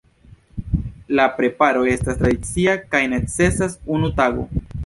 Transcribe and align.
La 1.19 1.27
preparo 1.35 1.85
estas 1.93 2.19
tradicia 2.23 2.75
kaj 2.97 3.05
necesas 3.15 3.81
unu 3.99 4.15
tago. 4.23 4.49